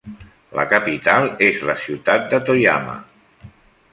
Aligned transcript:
La 0.59 0.63
capital 0.71 1.27
és 1.49 1.61
la 1.69 1.77
ciutat 1.83 2.25
de 2.33 2.39
Toyama. 2.47 2.97